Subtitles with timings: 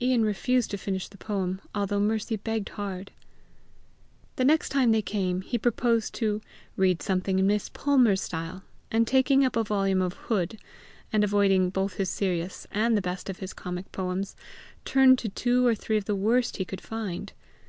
[0.00, 3.10] Ian refused to finish the poem, although Mercy begged hard.
[4.36, 6.40] The next time they came, he proposed to
[6.76, 10.56] "read something in Miss Palmer's style," and taking up a volume of Hood,
[11.12, 14.36] and avoiding both his serious and the best of his comic poems,
[14.84, 17.32] turned to two or three of the worst he could find.